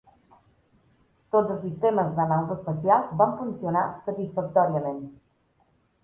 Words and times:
Tots 1.33 1.51
els 1.55 1.59
sistemes 1.65 2.07
de 2.19 2.23
naus 2.31 2.53
espacials 2.55 3.11
van 3.19 3.35
funcionar 3.41 3.83
satisfactòriament. 4.07 5.05